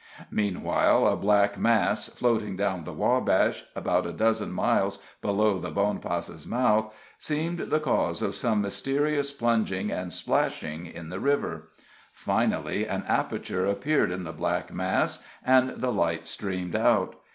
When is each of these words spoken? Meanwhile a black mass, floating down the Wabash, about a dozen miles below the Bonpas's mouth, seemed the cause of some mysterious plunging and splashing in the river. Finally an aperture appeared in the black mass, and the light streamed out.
Meanwhile 0.31 1.05
a 1.07 1.15
black 1.15 1.59
mass, 1.59 2.07
floating 2.09 2.55
down 2.55 2.85
the 2.85 2.91
Wabash, 2.91 3.65
about 3.75 4.07
a 4.07 4.11
dozen 4.11 4.51
miles 4.51 4.97
below 5.21 5.59
the 5.59 5.69
Bonpas's 5.69 6.47
mouth, 6.47 6.91
seemed 7.19 7.59
the 7.59 7.79
cause 7.79 8.23
of 8.23 8.33
some 8.33 8.63
mysterious 8.63 9.31
plunging 9.31 9.91
and 9.91 10.11
splashing 10.11 10.87
in 10.87 11.09
the 11.09 11.19
river. 11.19 11.67
Finally 12.13 12.87
an 12.87 13.03
aperture 13.07 13.67
appeared 13.67 14.09
in 14.09 14.23
the 14.23 14.33
black 14.33 14.73
mass, 14.73 15.23
and 15.45 15.79
the 15.81 15.91
light 15.91 16.27
streamed 16.27 16.75
out. 16.75 17.15